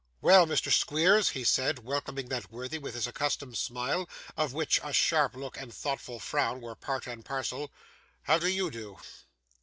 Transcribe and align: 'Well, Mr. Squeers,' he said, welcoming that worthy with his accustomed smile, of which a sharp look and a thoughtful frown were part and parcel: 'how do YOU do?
'Well, 0.19 0.47
Mr. 0.47 0.71
Squeers,' 0.73 1.29
he 1.29 1.43
said, 1.43 1.85
welcoming 1.85 2.27
that 2.29 2.51
worthy 2.51 2.79
with 2.79 2.95
his 2.95 3.05
accustomed 3.05 3.55
smile, 3.55 4.09
of 4.35 4.51
which 4.51 4.79
a 4.83 4.91
sharp 4.93 5.35
look 5.35 5.57
and 5.61 5.69
a 5.69 5.75
thoughtful 5.75 6.19
frown 6.19 6.59
were 6.59 6.73
part 6.73 7.05
and 7.05 7.23
parcel: 7.23 7.71
'how 8.23 8.39
do 8.39 8.47
YOU 8.47 8.71
do? 8.71 8.97